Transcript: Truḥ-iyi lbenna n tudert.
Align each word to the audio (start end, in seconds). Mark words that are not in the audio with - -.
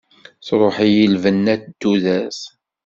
Truḥ-iyi 0.45 1.05
lbenna 1.13 1.55
n 1.59 1.63
tudert. 1.79 2.41